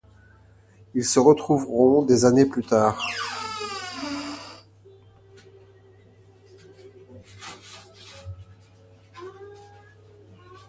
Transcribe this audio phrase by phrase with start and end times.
[0.95, 3.07] Ils se retrouveront des années plus tard.